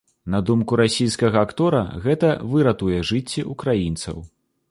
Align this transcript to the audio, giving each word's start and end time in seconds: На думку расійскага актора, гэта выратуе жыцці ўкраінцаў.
На 0.35 0.37
думку 0.49 0.77
расійскага 0.79 1.43
актора, 1.47 1.81
гэта 2.07 2.33
выратуе 2.55 2.97
жыцці 3.13 3.47
ўкраінцаў. 3.53 4.17